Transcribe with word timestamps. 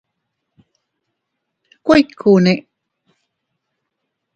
¿Kuikune? 1.85 2.53